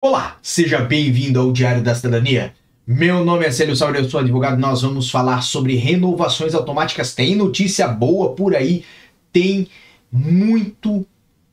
[0.00, 2.54] Olá, seja bem-vindo ao Diário da Cidadania.
[2.86, 4.56] Meu nome é Célio Sauer, eu sou advogado.
[4.56, 7.16] Nós vamos falar sobre renovações automáticas.
[7.16, 8.84] Tem notícia boa por aí,
[9.32, 9.66] tem
[10.12, 11.04] muito,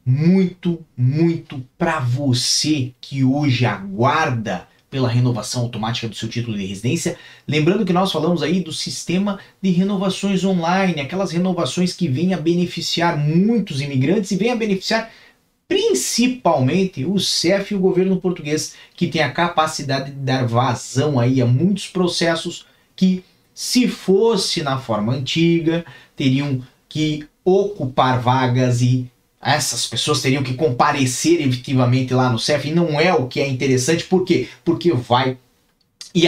[0.05, 7.17] muito, muito para você que hoje aguarda pela renovação automática do seu título de residência.
[7.47, 12.37] Lembrando que nós falamos aí do sistema de renovações online, aquelas renovações que vêm a
[12.37, 15.11] beneficiar muitos imigrantes e vêm a beneficiar
[15.67, 21.41] principalmente o CEF e o governo português, que tem a capacidade de dar vazão aí
[21.41, 22.65] a muitos processos
[22.95, 23.23] que,
[23.53, 29.09] se fosse na forma antiga, teriam que ocupar vagas e
[29.41, 33.47] essas pessoas teriam que comparecer efetivamente lá no CEF, e não é o que é
[33.47, 34.49] interessante, por quê?
[34.63, 35.37] Porque vai,
[36.13, 36.25] e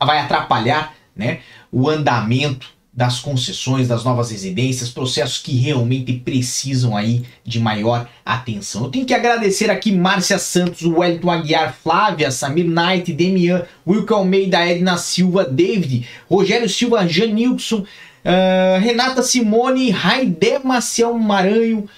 [0.00, 1.40] vai atrapalhar né,
[1.72, 8.84] o andamento das concessões, das novas residências, processos que realmente precisam aí de maior atenção.
[8.84, 14.58] Eu tenho que agradecer aqui Márcia Santos, Wellington Aguiar, Flávia, Samir Knight, Demian, Wilco Almeida,
[14.58, 21.88] Edna Silva, David, Rogério Silva, Janilson, uh, Renata Simone, Raidé Maciel Maranho,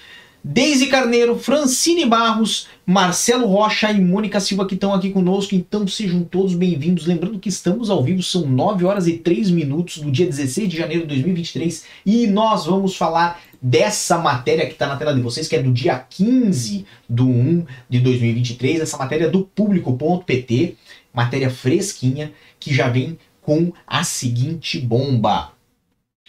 [0.47, 5.55] Deise Carneiro, Francine Barros, Marcelo Rocha e Mônica Silva que estão aqui conosco.
[5.55, 7.07] Então sejam todos bem-vindos.
[7.07, 10.77] Lembrando que estamos ao vivo, são 9 horas e 3 minutos do dia 16 de
[10.77, 15.47] janeiro de 2023 e nós vamos falar dessa matéria que está na tela de vocês,
[15.47, 20.77] que é do dia 15 de 1 de 2023, essa matéria do público.pt,
[21.11, 25.54] matéria fresquinha que já vem com a seguinte bomba.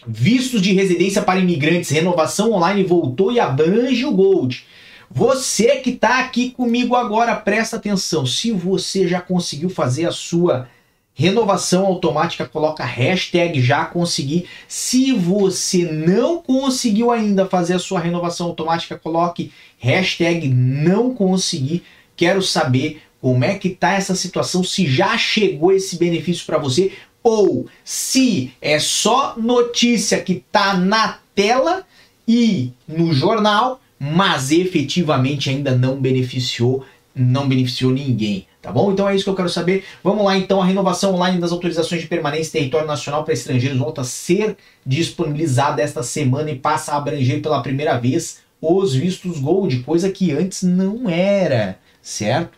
[0.05, 4.67] Vistos de residência para imigrantes, renovação online voltou e abrange o Gold.
[5.11, 8.27] Você que está aqui comigo agora, presta atenção.
[8.27, 10.69] Se você já conseguiu fazer a sua
[11.15, 14.45] renovação automática, coloca hashtag já consegui.
[14.69, 21.83] Se você não conseguiu ainda fazer a sua renovação automática, coloque hashtag não consegui.
[22.15, 26.93] Quero saber como é que tá essa situação, se já chegou esse benefício para você
[27.27, 31.85] ou se é só notícia que tá na tela
[32.27, 38.93] e no jornal, mas efetivamente ainda não beneficiou, não beneficiou ninguém, tá bom?
[38.93, 39.83] Então é isso que eu quero saber.
[40.05, 43.77] Vamos lá então, a renovação online das autorizações de permanência em território nacional para estrangeiros
[43.77, 44.57] volta a ser
[44.87, 50.31] disponibilizada esta semana e passa a abranger pela primeira vez os vistos Gold, coisa que
[50.31, 52.57] antes não era, certo?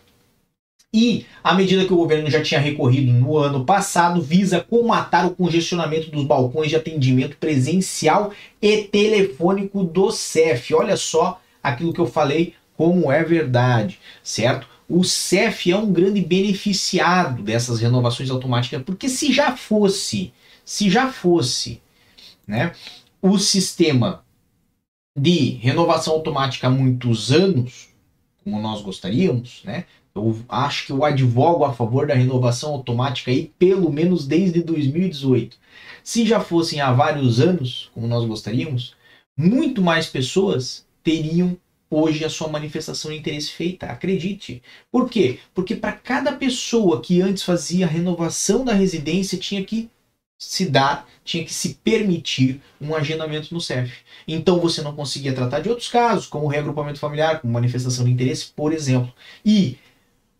[0.91, 5.35] E a medida que o governo já tinha recorrido no ano passado visa comatar o
[5.35, 10.73] congestionamento dos balcões de atendimento presencial e telefônico do CEF.
[10.73, 14.67] Olha só aquilo que eu falei, como é verdade, certo?
[14.87, 20.33] O CEF é um grande beneficiado dessas renovações automáticas, porque se já fosse,
[20.65, 21.79] se já fosse,
[22.47, 22.71] né,
[23.21, 24.25] o sistema
[25.15, 27.89] de renovação automática há muitos anos,
[28.43, 29.85] como nós gostaríamos, né?
[30.15, 35.57] Eu acho que eu advogo a favor da renovação automática aí, pelo menos desde 2018.
[36.03, 38.95] Se já fossem há vários anos, como nós gostaríamos,
[39.37, 41.57] muito mais pessoas teriam
[41.89, 43.87] hoje a sua manifestação de interesse feita.
[43.87, 44.61] Acredite.
[44.91, 45.39] Por quê?
[45.53, 49.89] Porque para cada pessoa que antes fazia a renovação da residência tinha que
[50.37, 53.91] se dar, tinha que se permitir um agendamento no CEF.
[54.25, 58.51] Então você não conseguia tratar de outros casos, como reagrupamento familiar, como manifestação de interesse,
[58.55, 59.13] por exemplo.
[59.45, 59.77] E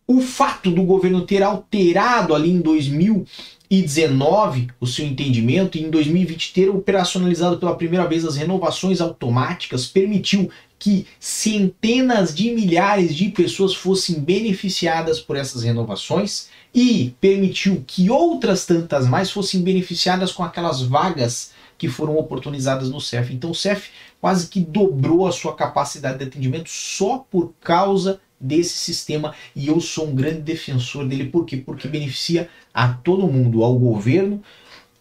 [0.10, 6.52] o fato do governo ter alterado ali em 2019 o seu entendimento e em 2020
[6.52, 10.50] ter operacionalizado pela primeira vez as renovações automáticas permitiu
[10.80, 18.66] que centenas de milhares de pessoas fossem beneficiadas por essas renovações e permitiu que outras
[18.66, 23.32] tantas mais fossem beneficiadas com aquelas vagas que foram oportunizadas no CEF.
[23.32, 28.74] Então o CEF quase que dobrou a sua capacidade de atendimento só por causa desse
[28.74, 31.26] sistema e eu sou um grande defensor dele.
[31.26, 31.58] Por quê?
[31.58, 34.42] Porque beneficia a todo mundo, ao governo,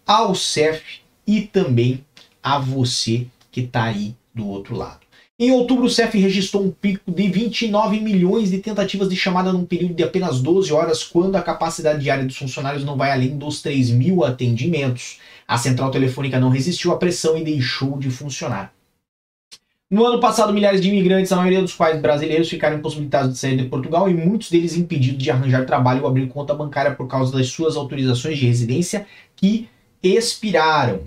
[0.07, 2.05] ao CEF e também
[2.43, 5.09] a você que está aí do outro lado.
[5.41, 9.65] Em outubro, o CEF registrou um pico de 29 milhões de tentativas de chamada num
[9.65, 13.63] período de apenas 12 horas, quando a capacidade diária dos funcionários não vai além dos
[13.63, 15.21] 3 mil atendimentos.
[15.47, 18.75] A central telefônica não resistiu à pressão e deixou de funcionar.
[19.91, 23.57] No ano passado, milhares de imigrantes, a maioria dos quais brasileiros, ficaram impossibilitados de sair
[23.57, 27.33] de Portugal e muitos deles impedidos de arranjar trabalho ou abrir conta bancária por causa
[27.33, 29.67] das suas autorizações de residência que
[30.03, 31.05] expiraram.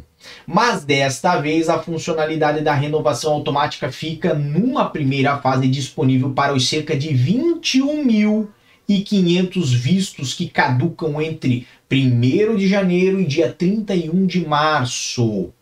[0.47, 6.67] Mas desta vez a funcionalidade da renovação automática fica numa primeira fase disponível para os
[6.67, 15.53] cerca de 21.500 vistos que caducam entre 1 de janeiro e dia 31 de março.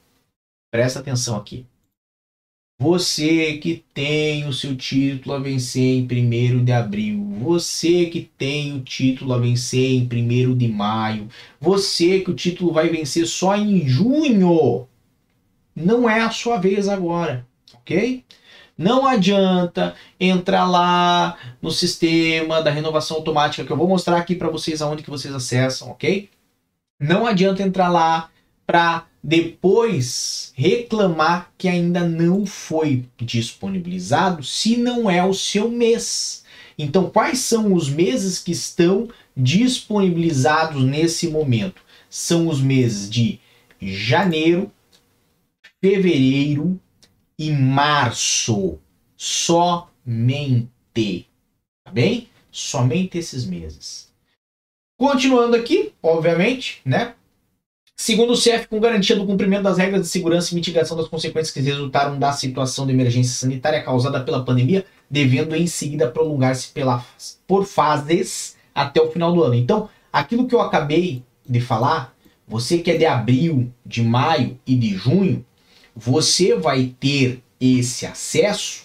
[0.71, 1.65] Presta atenção aqui.
[2.81, 8.73] Você que tem o seu título a vencer em 1 de abril, você que tem
[8.73, 11.27] o título a vencer em 1 de maio,
[11.59, 14.87] você que o título vai vencer só em junho,
[15.75, 18.23] não é a sua vez agora, ok?
[18.77, 24.47] Não adianta entrar lá no sistema da renovação automática que eu vou mostrar aqui para
[24.47, 26.29] vocês aonde que vocês acessam, ok?
[26.97, 28.29] Não adianta entrar lá
[28.65, 36.43] para depois reclamar que ainda não foi disponibilizado se não é o seu mês.
[36.77, 41.81] Então, quais são os meses que estão disponibilizados nesse momento?
[42.09, 43.39] São os meses de
[43.81, 44.71] janeiro,
[45.81, 46.79] fevereiro
[47.37, 48.79] e março.
[49.17, 50.69] Somente.
[51.83, 52.29] Tá bem?
[52.49, 54.09] Somente esses meses.
[54.97, 57.15] Continuando aqui, obviamente, né?
[58.01, 61.51] Segundo o CF, com garantia do cumprimento das regras de segurança e mitigação das consequências
[61.51, 66.71] que resultaram da situação de emergência sanitária causada pela pandemia, devendo em seguida prolongar-se
[67.45, 69.53] por fases até o final do ano.
[69.53, 72.15] Então, aquilo que eu acabei de falar,
[72.47, 75.45] você que é de abril, de maio e de junho,
[75.93, 78.83] você vai ter esse acesso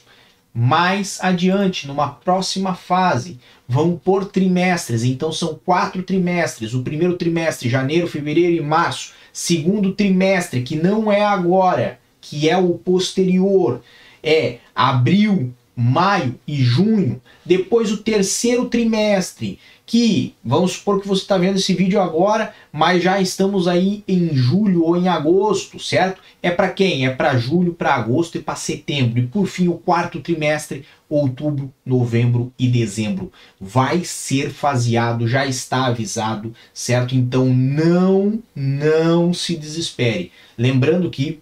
[0.54, 3.40] mais adiante, numa próxima fase.
[3.66, 6.74] Vão por trimestres, então são quatro trimestres.
[6.74, 9.12] O primeiro trimestre, janeiro, fevereiro e março.
[9.32, 13.82] Segundo trimestre, que não é agora, que é o posterior,
[14.22, 17.20] é abril, maio e junho.
[17.44, 23.02] Depois o terceiro trimestre, que vamos supor que você está vendo esse vídeo agora, mas
[23.02, 26.22] já estamos aí em julho ou em agosto, certo?
[26.42, 27.06] É para quem?
[27.06, 29.18] É para julho, para agosto e para setembro.
[29.18, 33.30] E por fim, o quarto trimestre, outubro, novembro e dezembro.
[33.60, 37.14] Vai ser faseado, já está avisado, certo?
[37.14, 40.32] Então não, não se desespere.
[40.56, 41.40] Lembrando que,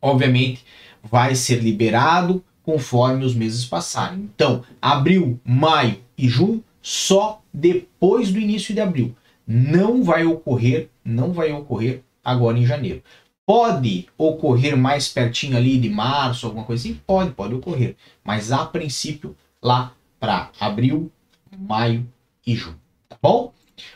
[0.00, 0.64] obviamente,
[1.02, 4.28] vai ser liberado conforme os meses passarem.
[4.34, 9.14] Então, abril, maio e junho só depois do início de abril.
[9.46, 13.04] Não vai ocorrer, não vai ocorrer agora em janeiro.
[13.46, 17.00] Pode ocorrer mais pertinho ali de março, alguma coisa assim?
[17.06, 17.94] Pode, pode ocorrer.
[18.24, 21.12] Mas a princípio, lá para abril,
[21.56, 22.04] maio
[22.44, 22.80] e junho.
[23.08, 23.52] Tá bom?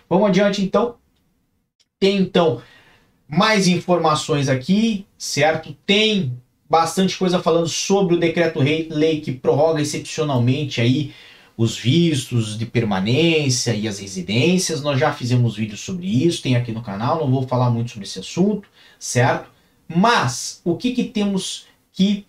[0.08, 0.94] Vamos adiante então.
[1.98, 2.62] Tem então
[3.26, 5.76] mais informações aqui, certo?
[5.84, 6.32] Tem
[6.70, 11.12] bastante coisa falando sobre o decreto-lei que prorroga excepcionalmente aí
[11.56, 14.80] os vistos de permanência e as residências.
[14.80, 18.06] Nós já fizemos vídeos sobre isso, tem aqui no canal, não vou falar muito sobre
[18.06, 18.68] esse assunto,
[19.00, 19.50] certo?
[19.88, 22.24] Mas o que, que temos que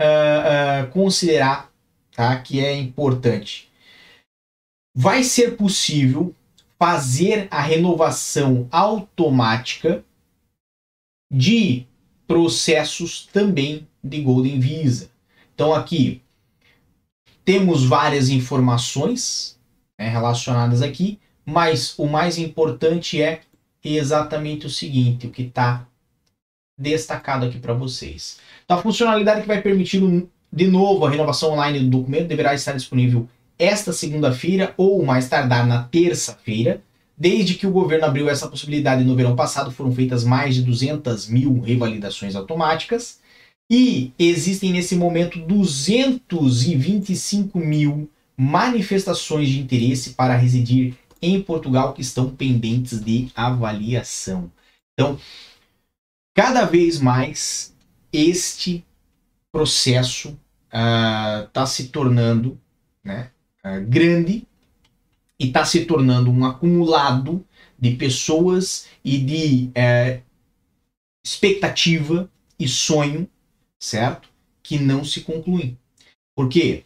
[0.00, 1.70] uh, uh, considerar
[2.16, 3.70] tá, que é importante?
[4.96, 6.34] Vai ser possível
[6.78, 10.02] fazer a renovação automática
[11.30, 11.86] de
[12.26, 15.10] processos também de Golden Visa.
[15.54, 16.22] Então aqui
[17.44, 19.58] temos várias informações
[19.98, 23.42] né, relacionadas aqui, mas o mais importante é
[23.84, 25.86] exatamente o seguinte, o que está
[26.78, 28.38] destacado aqui para vocês.
[28.64, 30.00] Então, a funcionalidade que vai permitir
[30.52, 33.28] de novo a renovação online do documento deverá estar disponível
[33.58, 36.82] esta segunda-feira ou mais tardar na terça-feira.
[37.16, 41.28] Desde que o governo abriu essa possibilidade no verão passado, foram feitas mais de 200
[41.28, 43.20] mil revalidações automáticas.
[43.70, 52.28] E existem nesse momento 225 mil manifestações de interesse para residir em Portugal que estão
[52.30, 54.50] pendentes de avaliação.
[54.92, 55.18] Então,
[56.34, 57.72] cada vez mais
[58.12, 58.84] este
[59.52, 60.36] processo
[60.66, 62.58] está uh, se tornando
[63.04, 63.30] né,
[63.64, 64.46] uh, grande
[65.44, 67.44] e está se tornando um acumulado
[67.78, 70.22] de pessoas e de uh,
[71.24, 73.28] expectativa e sonho
[73.84, 74.28] certo?
[74.62, 75.78] Que não se concluem.
[76.34, 76.84] Por quê?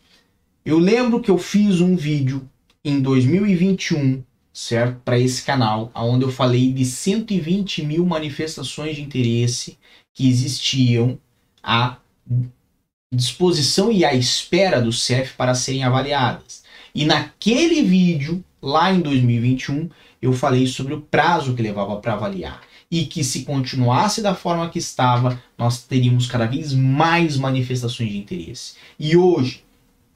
[0.64, 2.48] Eu lembro que eu fiz um vídeo
[2.84, 4.22] em 2021,
[4.52, 5.00] certo?
[5.04, 9.78] Para esse canal, onde eu falei de 120 mil manifestações de interesse
[10.12, 11.18] que existiam
[11.62, 11.98] à
[13.14, 16.64] disposição e à espera do CEF para serem avaliadas.
[16.94, 19.88] E naquele vídeo, lá em 2021,
[20.20, 24.68] eu falei sobre o prazo que levava para avaliar e que se continuasse da forma
[24.70, 28.76] que estava, nós teríamos cada vez mais manifestações de interesse.
[28.98, 29.64] E hoje,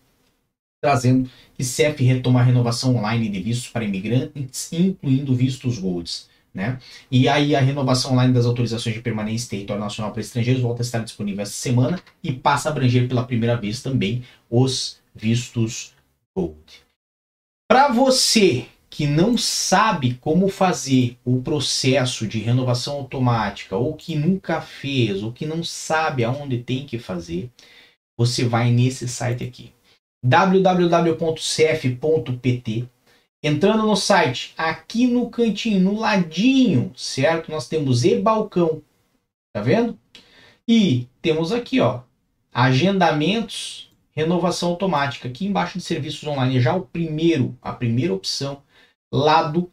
[0.84, 6.28] trazendo que CEF retoma a renovação online de vistos para imigrantes, incluindo vistos golds.
[6.52, 6.78] Né?
[7.10, 10.84] E aí a renovação online das autorizações de permanência território nacional para estrangeiros volta a
[10.84, 15.94] estar disponível essa semana e passa a abranger pela primeira vez também os vistos
[16.36, 16.84] gold.
[17.66, 24.60] Para você que não sabe como fazer o processo de renovação automática, ou que nunca
[24.60, 27.50] fez, ou que não sabe aonde tem que fazer,
[28.16, 29.72] você vai nesse site aqui
[30.24, 31.28] www.cef.pt.
[33.42, 37.50] Entrando no site, aqui no cantinho, no ladinho, certo?
[37.52, 38.80] Nós temos e-balcão,
[39.52, 39.98] tá vendo?
[40.66, 42.00] E temos aqui, ó,
[42.50, 45.28] agendamentos, renovação automática.
[45.28, 48.62] Aqui embaixo de serviços online, já o primeiro, a primeira opção
[49.12, 49.70] lado,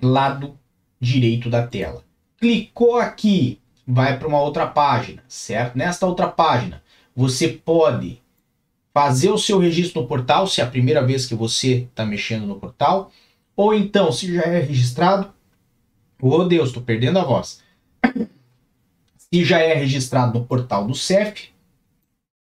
[0.00, 0.56] lado
[1.00, 2.04] direito da tela.
[2.38, 5.76] Clicou aqui, vai para uma outra página, certo?
[5.76, 6.80] Nesta outra página,
[7.16, 8.22] você pode
[8.96, 12.46] fazer o seu registro no portal, se é a primeira vez que você está mexendo
[12.46, 13.12] no portal,
[13.54, 15.34] ou então, se já é registrado,
[16.18, 17.62] oh Deus, estou perdendo a voz.
[19.18, 21.50] Se já é registrado no portal do CEF,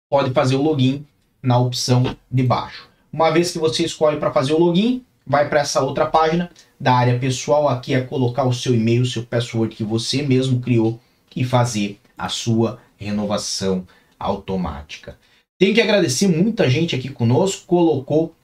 [0.09, 1.07] pode fazer o login
[1.43, 2.89] na opção de baixo.
[3.13, 6.95] Uma vez que você escolhe para fazer o login, vai para essa outra página da
[6.95, 7.69] área pessoal.
[7.69, 10.99] Aqui é colocar o seu e-mail, seu password que você mesmo criou
[11.37, 13.87] e fazer a sua renovação
[14.19, 15.19] automática.
[15.61, 18.35] Tenho que agradecer muita gente aqui conosco, colocou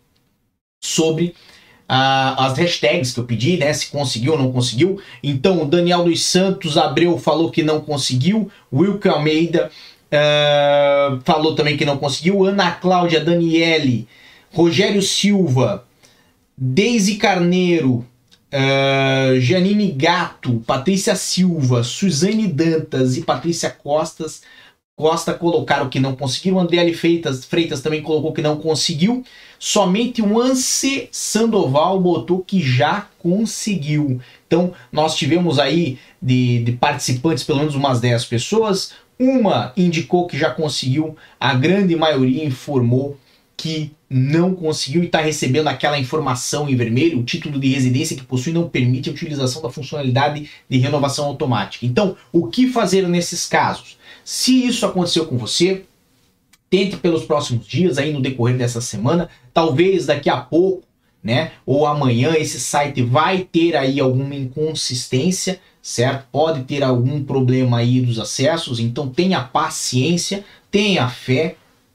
[0.85, 1.35] sobre
[1.88, 3.73] uh, as hashtags que eu pedi, né?
[3.73, 5.00] Se conseguiu ou não conseguiu.
[5.23, 8.50] Então, o Daniel dos Santos Abreu falou que não conseguiu.
[8.70, 9.70] Wilke Almeida
[10.12, 12.44] uh, falou também que não conseguiu.
[12.44, 14.06] Ana Cláudia Daniele,
[14.52, 15.87] Rogério Silva,
[16.54, 18.04] Deise Carneiro,
[18.52, 24.42] uh, Janine Gato, Patrícia Silva, Suzane Dantas e Patrícia Costas.
[24.99, 29.23] Costa colocaram que não conseguiram, André Freitas, Freitas também colocou que não conseguiu.
[29.59, 34.19] Somente o Anse Sandoval botou que já conseguiu.
[34.47, 38.93] Então, nós tivemos aí de, de participantes, pelo menos umas 10 pessoas.
[39.19, 43.19] Uma indicou que já conseguiu, a grande maioria informou
[43.55, 48.25] que não conseguiu e está recebendo aquela informação em vermelho, o título de residência que
[48.25, 51.85] possui não permite a utilização da funcionalidade de renovação automática.
[51.85, 53.99] Então, o que fazer nesses casos?
[54.26, 55.85] Se isso aconteceu com você,
[56.68, 60.83] tente pelos próximos dias, aí no decorrer dessa semana, talvez daqui a pouco,
[61.23, 66.26] né, ou amanhã, esse site vai ter aí alguma inconsistência, certo?
[66.33, 71.54] Pode ter algum problema aí dos acessos, então tenha paciência, tenha fé,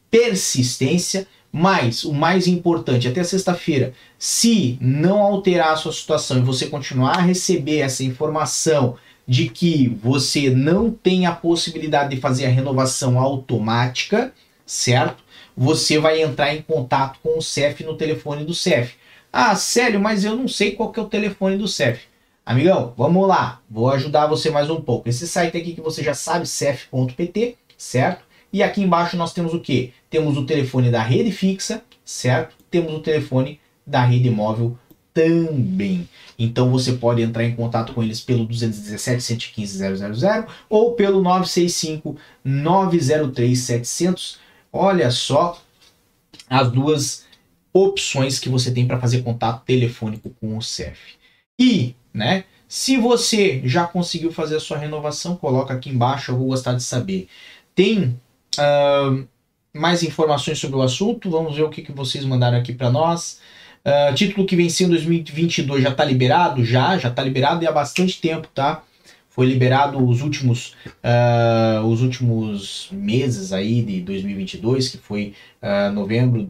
[0.09, 6.67] persistência mas o mais importante, até sexta-feira, se não alterar a sua situação e você
[6.67, 8.95] continuar a receber essa informação
[9.27, 14.33] de que você não tem a possibilidade de fazer a renovação automática,
[14.65, 15.23] certo?
[15.55, 18.95] Você vai entrar em contato com o CEF no telefone do CEF.
[19.31, 22.01] Ah, sério, mas eu não sei qual que é o telefone do CEF.
[22.45, 25.07] Amigão, vamos lá, vou ajudar você mais um pouco.
[25.07, 28.25] Esse site aqui que você já sabe, cef.pt, certo?
[28.51, 29.93] E aqui embaixo nós temos o que?
[30.09, 32.55] Temos o telefone da rede fixa, certo?
[32.69, 34.77] Temos o telefone da rede móvel
[35.13, 36.07] também.
[36.37, 39.93] Então você pode entrar em contato com eles pelo 217 115 000
[40.69, 44.39] ou pelo 965 903 700.
[44.71, 45.61] Olha só
[46.49, 47.25] as duas
[47.73, 51.15] opções que você tem para fazer contato telefônico com o CEF.
[51.59, 56.47] E, né, se você já conseguiu fazer a sua renovação, coloca aqui embaixo, eu vou
[56.47, 57.27] gostar de saber.
[57.75, 58.17] Tem
[58.57, 59.27] uh,
[59.73, 61.29] mais informações sobre o assunto.
[61.29, 63.39] Vamos ver o que, que vocês mandaram aqui para nós.
[63.83, 66.63] Uh, título que venceu em 2022 já está liberado?
[66.63, 68.83] Já, já está liberado e há bastante tempo, tá?
[69.29, 76.49] Foi liberado os últimos, uh, os últimos meses aí de 2022, que foi uh, novembro,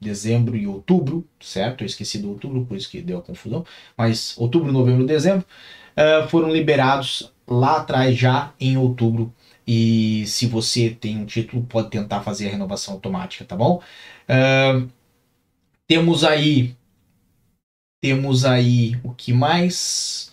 [0.00, 1.82] dezembro e outubro, certo?
[1.82, 3.62] Eu esqueci do outubro, por isso que deu a confusão.
[3.94, 5.44] Mas outubro, novembro, dezembro
[6.30, 9.30] foram liberados lá atrás já em outubro.
[9.66, 13.82] E se você tem um título, pode tentar fazer a renovação automática, tá bom?
[14.28, 14.88] Uh,
[15.88, 16.74] temos aí.
[18.02, 20.32] Temos aí o que mais?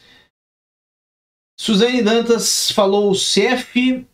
[1.59, 4.05] Suzane Dantas falou: o CF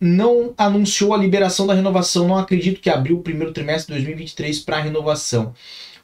[0.00, 2.26] não anunciou a liberação da renovação.
[2.26, 5.54] Não acredito que abriu o primeiro trimestre de 2023 para renovação.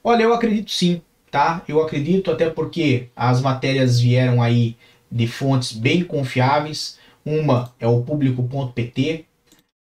[0.02, 1.62] Olha, eu acredito sim, tá?
[1.68, 4.76] Eu acredito até porque as matérias vieram aí
[5.10, 6.98] de fontes bem confiáveis.
[7.24, 9.26] Uma é o público.pt,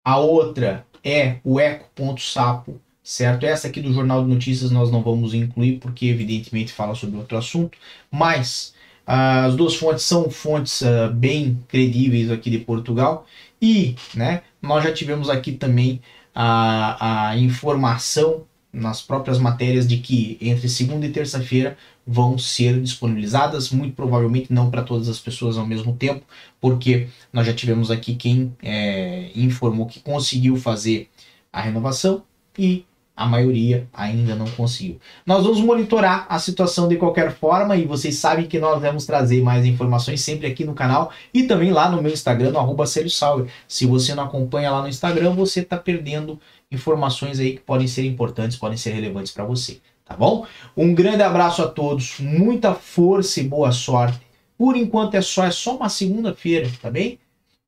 [0.03, 3.45] a outra é o eco.sapo, certo?
[3.45, 7.37] Essa aqui do Jornal de Notícias nós não vamos incluir porque evidentemente fala sobre outro
[7.37, 7.77] assunto,
[8.11, 8.73] mas
[9.07, 13.25] uh, as duas fontes são fontes uh, bem credíveis aqui de Portugal
[13.61, 16.01] e, né, nós já tivemos aqui também
[16.35, 23.71] a, a informação nas próprias matérias de que entre segunda e terça-feira vão ser disponibilizadas,
[23.71, 26.25] muito provavelmente não para todas as pessoas ao mesmo tempo,
[26.59, 31.09] porque nós já tivemos aqui quem é, informou que conseguiu fazer
[31.53, 32.23] a renovação
[32.59, 32.85] e
[33.17, 34.99] a maioria ainda não conseguiu.
[35.25, 39.41] Nós vamos monitorar a situação de qualquer forma e vocês sabem que nós vamos trazer
[39.41, 43.85] mais informações sempre aqui no canal e também lá no meu Instagram, no arroba Se
[43.87, 46.39] você não acompanha lá no Instagram, você está perdendo
[46.71, 50.45] informações aí que podem ser importantes, podem ser relevantes para você, tá bom?
[50.75, 54.21] Um grande abraço a todos, muita força e boa sorte.
[54.55, 57.17] Por enquanto é só, é só uma segunda-feira, tá bem?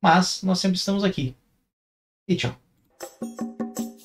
[0.00, 1.34] Mas nós sempre estamos aqui.
[2.28, 2.54] E tchau.